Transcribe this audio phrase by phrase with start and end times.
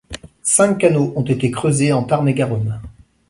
[0.41, 2.81] Cinq canaux ont été creusés en Tarn-et-Garonne.